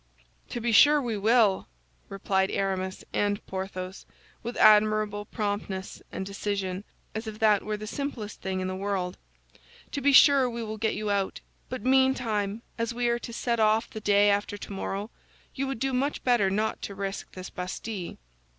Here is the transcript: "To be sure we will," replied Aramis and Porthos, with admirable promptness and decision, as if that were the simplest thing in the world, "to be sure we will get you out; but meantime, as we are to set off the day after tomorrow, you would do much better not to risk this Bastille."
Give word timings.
"To 0.49 0.59
be 0.59 0.71
sure 0.71 0.99
we 0.99 1.15
will," 1.15 1.67
replied 2.09 2.49
Aramis 2.49 3.03
and 3.13 3.45
Porthos, 3.45 4.07
with 4.41 4.57
admirable 4.57 5.25
promptness 5.25 6.01
and 6.11 6.25
decision, 6.25 6.85
as 7.13 7.27
if 7.27 7.37
that 7.37 7.61
were 7.61 7.77
the 7.77 7.85
simplest 7.85 8.41
thing 8.41 8.61
in 8.61 8.67
the 8.67 8.75
world, 8.75 9.19
"to 9.91 10.01
be 10.01 10.11
sure 10.11 10.49
we 10.49 10.63
will 10.63 10.79
get 10.79 10.95
you 10.95 11.11
out; 11.11 11.39
but 11.69 11.83
meantime, 11.83 12.63
as 12.79 12.95
we 12.95 13.09
are 13.09 13.19
to 13.19 13.31
set 13.31 13.59
off 13.59 13.91
the 13.91 14.01
day 14.01 14.31
after 14.31 14.57
tomorrow, 14.57 15.11
you 15.53 15.67
would 15.67 15.77
do 15.79 15.93
much 15.93 16.23
better 16.23 16.49
not 16.49 16.81
to 16.81 16.95
risk 16.95 17.33
this 17.33 17.51
Bastille." 17.51 18.17